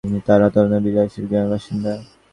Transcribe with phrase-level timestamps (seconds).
[0.27, 1.93] তাঁরা তানোরের বিলশহর গ্রামের বাসিন্দা।